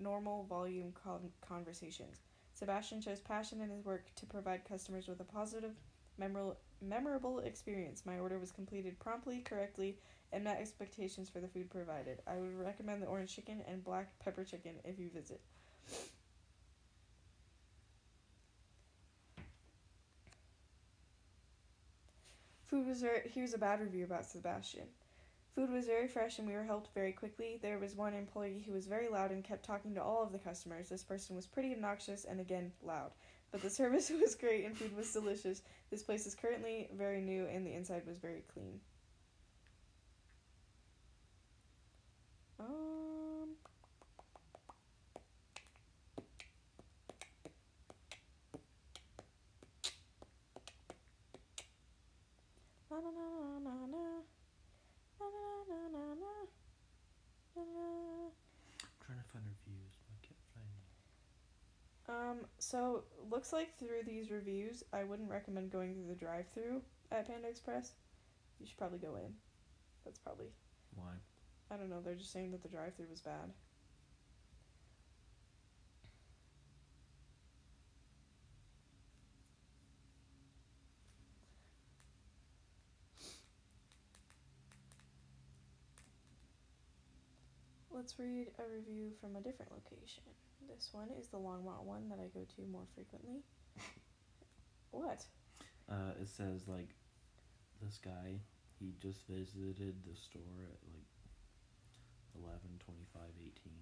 normal 0.00 0.44
volume 0.44 0.94
con- 1.04 1.30
conversations. 1.46 2.20
Sebastian 2.54 3.00
shows 3.00 3.20
passion 3.20 3.60
in 3.60 3.68
his 3.68 3.84
work 3.84 4.06
to 4.16 4.26
provide 4.26 4.64
customers 4.64 5.06
with 5.06 5.20
a 5.20 5.24
positive, 5.24 5.72
memorable, 6.16 6.56
memorable 6.80 7.40
experience. 7.40 8.06
My 8.06 8.18
order 8.18 8.38
was 8.38 8.50
completed 8.50 8.98
promptly, 8.98 9.40
correctly, 9.40 9.98
and 10.32 10.44
met 10.44 10.60
expectations 10.60 11.28
for 11.28 11.40
the 11.40 11.48
food 11.48 11.70
provided. 11.70 12.20
I 12.26 12.36
would 12.36 12.58
recommend 12.58 13.02
the 13.02 13.06
orange 13.06 13.34
chicken 13.34 13.62
and 13.66 13.84
black 13.84 14.18
pepper 14.18 14.44
chicken 14.44 14.72
if 14.84 14.98
you 14.98 15.10
visit. 15.10 15.40
Food 22.68 22.86
was 22.86 23.00
very. 23.00 23.30
Here's 23.32 23.54
a 23.54 23.58
bad 23.58 23.80
review 23.80 24.04
about 24.04 24.26
Sebastian. 24.26 24.86
Food 25.54 25.70
was 25.70 25.86
very 25.86 26.06
fresh 26.06 26.38
and 26.38 26.46
we 26.46 26.54
were 26.54 26.62
helped 26.62 26.94
very 26.94 27.12
quickly. 27.12 27.58
There 27.60 27.78
was 27.78 27.96
one 27.96 28.14
employee 28.14 28.62
who 28.64 28.72
was 28.72 28.86
very 28.86 29.08
loud 29.08 29.32
and 29.32 29.42
kept 29.42 29.64
talking 29.64 29.94
to 29.94 30.02
all 30.02 30.22
of 30.22 30.30
the 30.30 30.38
customers. 30.38 30.88
This 30.88 31.02
person 31.02 31.34
was 31.34 31.46
pretty 31.46 31.72
obnoxious 31.74 32.24
and 32.26 32.38
again 32.38 32.70
loud. 32.82 33.10
But 33.50 33.62
the 33.62 33.70
service 33.80 34.10
was 34.10 34.36
great 34.36 34.66
and 34.66 34.76
food 34.76 34.94
was 34.94 35.12
delicious. 35.12 35.62
This 35.90 36.02
place 36.02 36.26
is 36.26 36.34
currently 36.36 36.88
very 36.96 37.20
new 37.20 37.46
and 37.46 37.66
the 37.66 37.72
inside 37.72 38.02
was 38.06 38.18
very 38.18 38.44
clean. 38.52 38.78
Um. 42.60 43.54
Na 52.90 52.96
na 53.00 53.10
na 53.10 53.26
na 53.58 53.58
na 53.60 53.86
na. 53.86 54.04
Na 55.20 55.26
na 55.30 55.88
na 55.92 56.14
na. 56.14 56.32
I'm 57.56 58.94
trying 59.04 59.18
to 59.18 59.28
find 59.32 59.44
reviews, 59.46 59.94
but 60.02 60.10
I 60.14 60.18
can't 60.22 60.44
find. 60.54 60.80
Um, 62.08 62.46
so 62.58 63.04
looks 63.30 63.52
like 63.52 63.76
through 63.78 64.02
these 64.06 64.30
reviews, 64.30 64.82
I 64.92 65.04
wouldn't 65.04 65.30
recommend 65.30 65.70
going 65.70 65.94
through 65.94 66.08
the 66.08 66.14
drive-through 66.14 66.82
at 67.12 67.26
Panda 67.26 67.48
Express. 67.48 67.92
You 68.60 68.66
should 68.66 68.78
probably 68.78 68.98
go 68.98 69.16
in. 69.16 69.32
That's 70.04 70.18
probably 70.18 70.46
Why? 70.94 71.12
I 71.70 71.76
don't 71.76 71.90
know. 71.90 72.00
They're 72.02 72.14
just 72.14 72.32
saying 72.32 72.52
that 72.52 72.62
the 72.62 72.68
drive-through 72.68 73.08
was 73.10 73.20
bad. 73.20 73.52
Let's 87.90 88.18
read 88.18 88.46
a 88.58 88.62
review 88.72 89.10
from 89.20 89.36
a 89.36 89.40
different 89.40 89.72
location. 89.72 90.22
This 90.68 90.90
one 90.92 91.08
is 91.18 91.28
the 91.28 91.38
Longmont 91.38 91.82
one 91.82 92.08
that 92.08 92.18
I 92.20 92.28
go 92.32 92.46
to 92.56 92.62
more 92.70 92.86
frequently. 92.94 93.42
what? 94.92 95.24
Uh, 95.90 96.12
it 96.20 96.28
says 96.28 96.68
like 96.68 96.94
this 97.82 97.98
guy 97.98 98.40
he 98.78 98.94
just 99.02 99.26
visited 99.26 99.96
the 100.06 100.14
store 100.14 100.62
at 100.62 100.78
like 100.86 101.08
11 101.08 101.17
25 102.78 103.22
18 103.40 103.72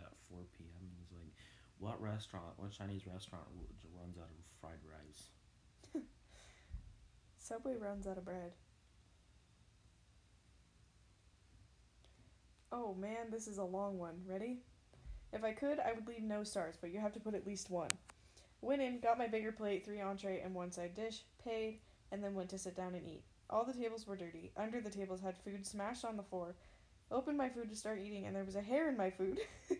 at 0.00 0.12
4 0.28 0.38
p.m 0.56 0.82
and 0.84 0.92
he's 0.98 1.12
like 1.12 1.34
What 1.78 2.00
restaurant, 2.00 2.52
what 2.56 2.70
Chinese 2.70 3.06
restaurant 3.06 3.44
runs 3.96 4.18
out 4.18 4.30
of 4.30 4.44
fried 4.60 4.82
rice? 4.84 5.30
Subway 7.38 7.76
runs 7.76 8.06
out 8.06 8.18
of 8.18 8.24
bread. 8.24 8.52
Oh 12.70 12.94
man, 12.94 13.30
this 13.30 13.46
is 13.46 13.58
a 13.58 13.64
long 13.64 13.98
one. 13.98 14.22
Ready? 14.26 14.60
If 15.32 15.44
I 15.44 15.52
could, 15.52 15.78
I 15.78 15.92
would 15.92 16.06
leave 16.06 16.22
no 16.22 16.44
stars, 16.44 16.76
but 16.80 16.90
you 16.90 17.00
have 17.00 17.12
to 17.12 17.20
put 17.20 17.34
at 17.34 17.46
least 17.46 17.70
one. 17.70 17.88
Went 18.60 18.82
in, 18.82 19.00
got 19.00 19.18
my 19.18 19.26
bigger 19.26 19.50
plate, 19.50 19.84
three 19.84 20.00
entree 20.00 20.40
and 20.40 20.54
one 20.54 20.70
side 20.70 20.94
dish, 20.94 21.22
paid, 21.42 21.80
and 22.12 22.22
then 22.22 22.34
went 22.34 22.48
to 22.50 22.58
sit 22.58 22.76
down 22.76 22.94
and 22.94 23.06
eat. 23.06 23.24
All 23.50 23.64
the 23.64 23.72
tables 23.72 24.06
were 24.06 24.16
dirty. 24.16 24.52
Under 24.56 24.80
the 24.80 24.90
tables 24.90 25.20
had 25.20 25.36
food 25.36 25.66
smashed 25.66 26.04
on 26.04 26.16
the 26.16 26.22
floor. 26.22 26.54
Opened 27.12 27.38
my 27.38 27.48
food 27.48 27.68
to 27.68 27.76
start 27.76 28.00
eating, 28.00 28.26
and 28.26 28.34
there 28.34 28.44
was 28.44 28.56
a 28.56 28.62
hair 28.62 28.88
in 28.88 28.96
my 28.96 29.10
food. 29.10 29.40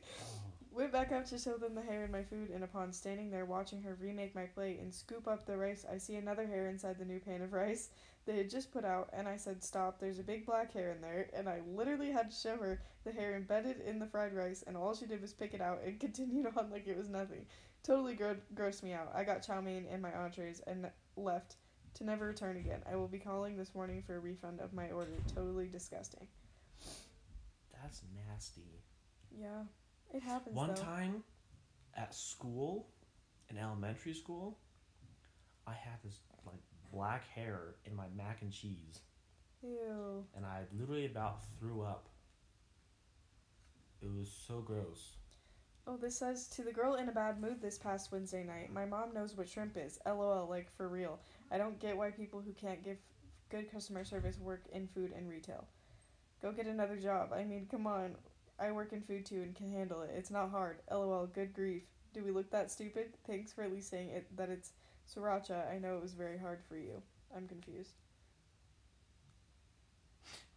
Went 0.72 0.92
back 0.92 1.12
up 1.12 1.26
to 1.26 1.38
show 1.38 1.56
them 1.56 1.74
the 1.74 1.82
hair 1.82 2.04
in 2.04 2.12
my 2.12 2.22
food, 2.22 2.50
and 2.50 2.62
upon 2.62 2.92
standing 2.92 3.30
there 3.30 3.44
watching 3.44 3.82
her 3.82 3.96
remake 4.00 4.34
my 4.34 4.44
plate 4.44 4.80
and 4.80 4.92
scoop 4.92 5.26
up 5.26 5.44
the 5.46 5.56
rice, 5.56 5.84
I 5.90 5.98
see 5.98 6.16
another 6.16 6.46
hair 6.46 6.68
inside 6.68 6.98
the 6.98 7.04
new 7.04 7.20
pan 7.20 7.42
of 7.42 7.52
rice 7.52 7.90
they 8.24 8.36
had 8.36 8.50
just 8.50 8.72
put 8.72 8.84
out, 8.84 9.08
and 9.12 9.26
I 9.26 9.36
said, 9.36 9.62
Stop, 9.64 9.98
there's 9.98 10.18
a 10.18 10.24
big 10.24 10.46
black 10.46 10.72
hair 10.72 10.92
in 10.92 11.00
there, 11.00 11.28
and 11.34 11.48
I 11.48 11.60
literally 11.66 12.10
had 12.10 12.30
to 12.30 12.36
show 12.36 12.56
her 12.56 12.80
the 13.04 13.12
hair 13.12 13.36
embedded 13.36 13.80
in 13.80 13.98
the 13.98 14.06
fried 14.06 14.34
rice, 14.34 14.62
and 14.66 14.76
all 14.76 14.94
she 14.94 15.06
did 15.06 15.20
was 15.20 15.32
pick 15.32 15.54
it 15.54 15.60
out 15.60 15.80
and 15.84 15.98
continued 16.00 16.46
on 16.56 16.70
like 16.70 16.86
it 16.86 16.96
was 16.96 17.08
nothing. 17.08 17.46
Totally 17.82 18.14
gro- 18.14 18.36
grossed 18.54 18.82
me 18.82 18.92
out. 18.92 19.10
I 19.14 19.24
got 19.24 19.44
chow 19.44 19.60
mein 19.60 19.86
and 19.90 20.00
my 20.00 20.14
entrees 20.14 20.60
and 20.66 20.88
left 21.16 21.56
to 21.94 22.04
never 22.04 22.26
return 22.26 22.56
again. 22.56 22.80
I 22.90 22.94
will 22.94 23.08
be 23.08 23.18
calling 23.18 23.56
this 23.56 23.74
morning 23.74 24.02
for 24.06 24.16
a 24.16 24.20
refund 24.20 24.60
of 24.60 24.72
my 24.72 24.90
order. 24.90 25.12
Totally 25.34 25.66
disgusting. 25.66 26.26
That's 27.82 28.02
nasty. 28.28 28.82
Yeah, 29.30 29.64
it 30.14 30.22
happens. 30.22 30.54
One 30.54 30.74
though. 30.74 30.82
time 30.82 31.24
at 31.96 32.14
school, 32.14 32.88
in 33.50 33.58
elementary 33.58 34.14
school, 34.14 34.58
I 35.66 35.72
had 35.72 36.02
this 36.04 36.20
like 36.46 36.62
black 36.92 37.26
hair 37.28 37.74
in 37.84 37.94
my 37.94 38.06
mac 38.16 38.42
and 38.42 38.52
cheese, 38.52 39.00
Ew. 39.62 40.24
and 40.36 40.44
I 40.44 40.62
literally 40.78 41.06
about 41.06 41.40
threw 41.58 41.82
up. 41.82 42.08
It 44.00 44.10
was 44.10 44.30
so 44.46 44.60
gross. 44.60 45.16
Oh, 45.86 45.96
this 45.96 46.16
says 46.16 46.46
to 46.48 46.62
the 46.62 46.72
girl 46.72 46.94
in 46.94 47.08
a 47.08 47.12
bad 47.12 47.40
mood 47.40 47.60
this 47.60 47.78
past 47.78 48.12
Wednesday 48.12 48.44
night. 48.44 48.72
My 48.72 48.84
mom 48.84 49.12
knows 49.12 49.36
what 49.36 49.48
shrimp 49.48 49.76
is. 49.76 49.98
LOL, 50.06 50.46
like 50.48 50.70
for 50.70 50.88
real. 50.88 51.18
I 51.50 51.58
don't 51.58 51.80
get 51.80 51.96
why 51.96 52.10
people 52.10 52.40
who 52.40 52.52
can't 52.52 52.84
give 52.84 52.98
good 53.50 53.70
customer 53.70 54.04
service 54.04 54.38
work 54.38 54.62
in 54.72 54.86
food 54.86 55.12
and 55.16 55.28
retail. 55.28 55.66
Go 56.42 56.50
get 56.50 56.66
another 56.66 56.96
job. 56.96 57.32
I 57.32 57.44
mean, 57.44 57.68
come 57.70 57.86
on. 57.86 58.16
I 58.58 58.72
work 58.72 58.92
in 58.92 59.00
food 59.00 59.24
too 59.24 59.42
and 59.42 59.54
can 59.54 59.70
handle 59.70 60.02
it. 60.02 60.10
It's 60.14 60.30
not 60.30 60.50
hard. 60.50 60.78
LOL, 60.90 61.26
good 61.26 61.54
grief. 61.54 61.82
Do 62.12 62.22
we 62.22 62.32
look 62.32 62.50
that 62.50 62.70
stupid? 62.70 63.14
Thanks 63.26 63.52
for 63.52 63.62
at 63.62 63.72
least 63.72 63.88
saying 63.88 64.10
it 64.10 64.36
that 64.36 64.50
it's 64.50 64.72
sriracha. 65.08 65.72
I 65.72 65.78
know 65.78 65.96
it 65.96 66.02
was 66.02 66.12
very 66.12 66.38
hard 66.38 66.60
for 66.68 66.76
you. 66.76 67.00
I'm 67.34 67.48
confused. 67.48 67.92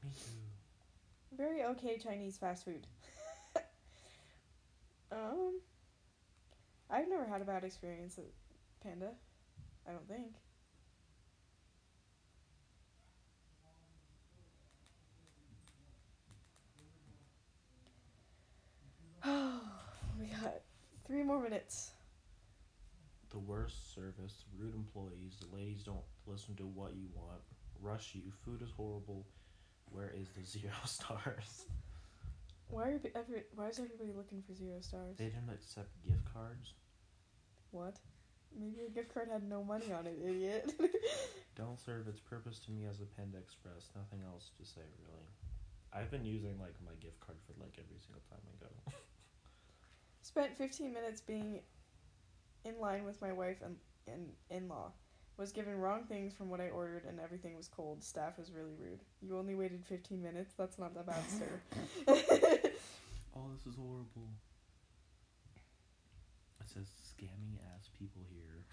Me 0.03 0.09
too. 0.11 1.37
Very 1.37 1.63
okay 1.63 1.97
Chinese 1.97 2.37
fast 2.37 2.65
food. 2.65 2.87
um, 5.11 5.59
I've 6.89 7.09
never 7.09 7.25
had 7.25 7.41
a 7.41 7.45
bad 7.45 7.63
experience 7.63 8.17
at 8.17 8.25
Panda. 8.81 9.11
I 9.87 9.91
don't 9.91 10.07
think. 10.07 10.35
we 20.19 20.27
got 20.27 20.53
more 21.35 21.43
minutes. 21.43 21.91
The 23.29 23.39
worst 23.39 23.93
service, 23.93 24.45
rude 24.57 24.73
employees, 24.73 25.35
the 25.41 25.53
ladies 25.53 25.83
don't 25.83 26.07
listen 26.25 26.55
to 26.55 26.63
what 26.63 26.95
you 26.95 27.07
want, 27.13 27.41
rush 27.81 28.15
you, 28.15 28.31
food 28.45 28.61
is 28.61 28.71
horrible. 28.71 29.27
Where 29.91 30.13
is 30.15 30.29
the 30.29 30.45
zero 30.59 30.73
stars? 30.85 31.65
Why 32.69 32.83
are 32.95 33.01
every, 33.15 33.43
Why 33.53 33.67
is 33.67 33.79
everybody 33.79 34.11
looking 34.15 34.41
for 34.47 34.55
zero 34.55 34.79
stars? 34.79 35.17
They 35.17 35.25
didn't 35.25 35.51
accept 35.51 35.89
gift 36.07 36.23
cards. 36.33 36.73
What? 37.71 37.99
Maybe 38.57 38.79
your 38.79 38.89
gift 38.89 39.13
card 39.13 39.27
had 39.29 39.43
no 39.43 39.61
money 39.63 39.91
on 39.91 40.07
it, 40.07 40.17
idiot. 40.23 40.71
Don't 41.55 41.79
serve 41.79 42.07
its 42.07 42.21
purpose 42.21 42.59
to 42.59 42.71
me 42.71 42.85
as 42.89 43.01
a 43.01 43.05
Panda 43.19 43.37
Express. 43.37 43.91
Nothing 43.95 44.23
else 44.25 44.51
to 44.57 44.65
say, 44.65 44.87
really. 45.03 45.29
I've 45.91 46.11
been 46.11 46.25
using 46.25 46.55
like 46.59 46.75
my 46.85 46.95
gift 47.01 47.19
card 47.19 47.37
for 47.45 47.53
like 47.59 47.75
every 47.75 47.99
single 47.99 48.23
time 48.31 48.39
I 48.47 48.55
go. 48.63 48.71
Spent 50.35 50.57
15 50.57 50.91
minutes 50.91 51.21
being 51.21 51.61
in 52.65 52.77
line 52.81 53.05
with 53.05 53.21
my 53.21 53.31
wife 53.31 53.55
and, 53.63 53.77
and 54.05 54.27
in 54.49 54.67
law. 54.67 54.91
Was 55.37 55.53
given 55.53 55.79
wrong 55.79 56.03
things 56.03 56.33
from 56.33 56.49
what 56.49 56.59
I 56.59 56.67
ordered 56.67 57.05
and 57.07 57.21
everything 57.21 57.55
was 57.55 57.69
cold. 57.69 58.03
Staff 58.03 58.37
was 58.37 58.51
really 58.51 58.75
rude. 58.77 58.99
You 59.21 59.37
only 59.37 59.55
waited 59.55 59.85
15 59.85 60.21
minutes? 60.21 60.53
That's 60.57 60.77
not 60.77 60.93
that 60.95 61.05
bad, 61.05 61.23
sir. 61.29 61.61
oh, 63.33 63.47
this 63.53 63.65
is 63.65 63.77
horrible. 63.77 64.27
It 66.59 66.67
says 66.67 66.87
scamming 67.15 67.55
ass 67.73 67.87
people 67.97 68.23
here. 68.29 68.65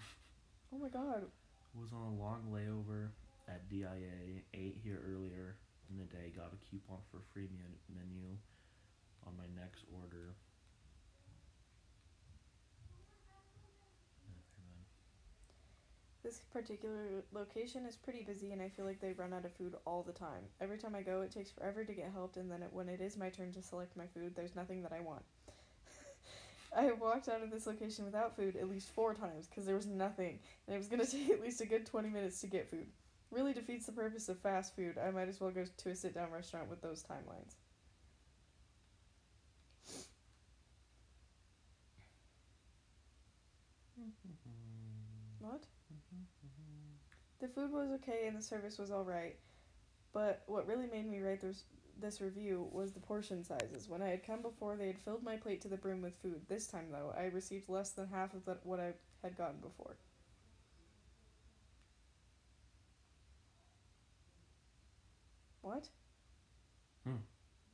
oh 0.73 0.79
my 0.79 0.89
god. 0.89 1.23
Was 1.79 1.93
on 1.93 2.11
a 2.11 2.21
long 2.21 2.43
layover 2.51 3.07
at 3.47 3.69
DIA. 3.69 4.43
Ate 4.53 4.77
here 4.83 5.01
earlier 5.07 5.55
in 5.89 5.97
the 5.97 6.03
day. 6.03 6.33
Got 6.35 6.51
a 6.51 6.59
coupon 6.69 6.97
for 7.09 7.21
free 7.33 7.47
menu 7.87 8.35
on 9.25 9.31
my 9.37 9.47
next 9.55 9.85
order. 10.03 10.35
Never 14.27 14.43
mind. 14.59 14.87
This 16.23 16.39
particular 16.53 17.23
location 17.33 17.85
is 17.85 17.97
pretty 17.97 18.23
busy 18.23 18.53
and 18.53 18.61
I 18.61 18.69
feel 18.69 18.85
like 18.85 19.01
they 19.01 19.11
run 19.11 19.33
out 19.33 19.43
of 19.43 19.51
food 19.51 19.75
all 19.85 20.03
the 20.03 20.13
time. 20.13 20.43
Every 20.61 20.77
time 20.77 20.95
I 20.95 21.01
go, 21.01 21.21
it 21.21 21.31
takes 21.31 21.51
forever 21.51 21.83
to 21.83 21.93
get 21.93 22.11
helped, 22.13 22.37
and 22.37 22.49
then 22.49 22.63
it, 22.63 22.69
when 22.71 22.87
it 22.87 23.01
is 23.01 23.17
my 23.17 23.29
turn 23.29 23.51
to 23.51 23.61
select 23.61 23.97
my 23.97 24.05
food, 24.07 24.33
there's 24.33 24.55
nothing 24.55 24.81
that 24.83 24.93
I 24.93 25.01
want. 25.01 25.23
I 26.77 26.83
have 26.83 27.01
walked 27.01 27.27
out 27.27 27.43
of 27.43 27.51
this 27.51 27.67
location 27.67 28.05
without 28.05 28.37
food 28.37 28.55
at 28.55 28.69
least 28.69 28.87
four 28.89 29.13
times 29.13 29.47
because 29.47 29.65
there 29.65 29.75
was 29.75 29.85
nothing, 29.85 30.39
and 30.65 30.75
it 30.75 30.77
was 30.77 30.87
going 30.87 31.01
to 31.05 31.11
take 31.11 31.29
at 31.29 31.41
least 31.41 31.59
a 31.59 31.65
good 31.65 31.85
20 31.85 32.09
minutes 32.09 32.39
to 32.41 32.47
get 32.47 32.69
food. 32.69 32.87
Really 33.29 33.51
defeats 33.51 33.85
the 33.85 33.91
purpose 33.91 34.29
of 34.29 34.39
fast 34.39 34.75
food. 34.77 34.97
I 34.97 35.11
might 35.11 35.27
as 35.27 35.41
well 35.41 35.51
go 35.51 35.65
to 35.65 35.89
a 35.89 35.95
sit 35.95 36.13
down 36.13 36.31
restaurant 36.31 36.69
with 36.69 36.81
those 36.81 37.03
timelines. 37.03 37.55
What? 45.39 45.65
The 47.43 47.49
food 47.49 47.73
was 47.73 47.91
okay 47.95 48.23
and 48.25 48.37
the 48.37 48.41
service 48.41 48.77
was 48.79 48.89
alright, 48.89 49.35
but 50.13 50.43
what 50.45 50.65
really 50.65 50.87
made 50.87 51.05
me 51.05 51.19
write 51.19 51.41
this, 51.41 51.65
this 51.99 52.21
review 52.21 52.69
was 52.71 52.93
the 52.93 53.01
portion 53.01 53.43
sizes. 53.43 53.89
When 53.89 54.01
I 54.01 54.07
had 54.07 54.25
come 54.25 54.41
before, 54.41 54.77
they 54.77 54.87
had 54.87 54.97
filled 54.97 55.23
my 55.23 55.35
plate 55.35 55.59
to 55.63 55.67
the 55.67 55.75
brim 55.75 56.01
with 56.01 56.15
food. 56.21 56.39
This 56.47 56.67
time, 56.67 56.85
though, 56.89 57.13
I 57.17 57.25
received 57.25 57.67
less 57.67 57.89
than 57.89 58.07
half 58.07 58.33
of 58.33 58.45
the, 58.45 58.59
what 58.63 58.79
I 58.79 58.93
had 59.21 59.37
gotten 59.37 59.57
before. 59.59 59.97
What? 65.61 65.89
Hmm. 67.03 67.17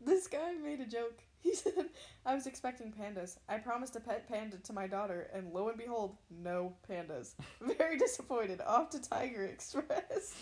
This 0.02 0.28
guy 0.28 0.54
made 0.64 0.80
a 0.80 0.86
joke. 0.86 1.20
He 1.42 1.56
said, 1.56 1.86
I 2.26 2.36
was 2.36 2.48
expecting 2.48 2.92
pandas. 2.92 3.38
I 3.48 3.60
promised 3.60 3.96
a 3.96 4.02
pet 4.02 4.28
panda 4.28 4.58
to 4.58 4.74
my 4.74 4.88
daughter, 4.88 5.30
and 5.34 5.54
lo 5.54 5.70
and 5.70 5.78
behold, 5.78 6.18
no 6.30 6.74
pandas. 6.90 7.36
Very 7.78 7.98
disappointed. 7.98 8.60
Off 8.60 8.90
to 8.90 9.02
Tiger 9.02 9.46
Express. 9.46 10.34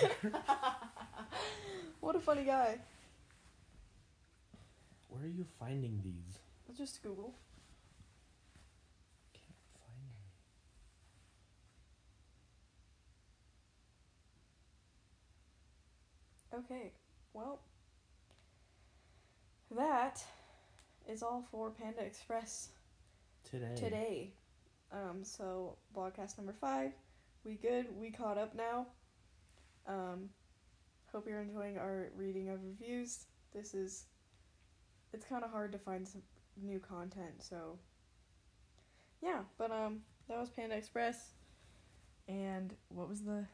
what 2.00 2.16
a 2.16 2.20
funny 2.20 2.44
guy. 2.44 2.78
Where 5.08 5.22
are 5.24 5.28
you 5.28 5.44
finding 5.60 6.00
these? 6.02 6.38
Just 6.74 7.02
Google. 7.02 7.34
Can't 9.34 9.44
find 9.84 10.08
them. 16.64 16.64
Okay, 16.64 16.92
well, 17.34 17.60
that 19.76 20.22
is 21.08 21.22
all 21.22 21.44
for 21.50 21.70
Panda 21.70 22.02
Express 22.02 22.68
Today. 23.48 23.74
today. 23.76 24.32
Um, 24.92 25.22
so 25.22 25.76
broadcast 25.92 26.38
number 26.38 26.54
five, 26.58 26.92
we 27.44 27.54
good. 27.54 27.86
We 27.98 28.10
caught 28.10 28.38
up 28.38 28.54
now. 28.54 28.86
Um, 29.86 30.30
hope 31.12 31.26
you're 31.28 31.40
enjoying 31.40 31.78
our 31.78 32.08
reading 32.16 32.48
of 32.50 32.60
reviews. 32.62 33.26
This 33.54 33.74
is, 33.74 34.04
it's 35.12 35.24
kind 35.24 35.44
of 35.44 35.50
hard 35.50 35.72
to 35.72 35.78
find 35.78 36.06
some 36.06 36.22
new 36.62 36.78
content, 36.78 37.42
so 37.42 37.78
yeah. 39.22 39.40
But 39.56 39.70
um, 39.70 40.00
that 40.28 40.38
was 40.38 40.50
Panda 40.50 40.76
Express, 40.76 41.32
and 42.28 42.74
what 42.88 43.08
was 43.08 43.22
the, 43.22 43.44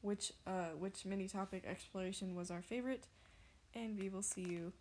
which 0.00 0.32
uh 0.46 0.70
which 0.78 1.04
mini 1.04 1.28
topic 1.28 1.64
exploration 1.66 2.34
was 2.34 2.50
our 2.50 2.62
favorite, 2.62 3.06
and 3.74 3.98
we 3.98 4.08
will 4.08 4.22
see 4.22 4.42
you 4.42 4.72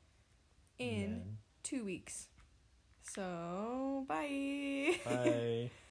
in 0.80 1.12
Men. 1.12 1.38
two 1.64 1.86
weeks. 1.86 2.28
So, 3.04 4.06
bye. 4.08 4.96
Bye. 5.06 5.70